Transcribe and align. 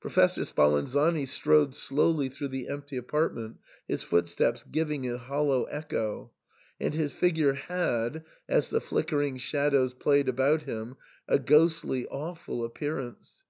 Professor 0.00 0.40
Spalanzani 0.42 1.28
strode 1.28 1.74
slowly 1.74 2.30
through 2.30 2.48
the 2.48 2.66
empty 2.66 2.96
apartment, 2.96 3.58
his 3.86 4.02
footsteps 4.02 4.64
giving 4.64 5.06
a 5.06 5.18
hollow 5.18 5.64
echo; 5.64 6.30
and 6.80 6.94
his 6.94 7.12
figure 7.12 7.52
had, 7.52 8.24
as 8.48 8.70
the 8.70 8.80
flickering 8.80 9.36
shadows 9.36 9.92
played 9.92 10.30
about 10.30 10.62
him, 10.62 10.96
a 11.28 11.38
ghostly, 11.38 12.06
awful 12.06 12.64
appearance. 12.64 13.44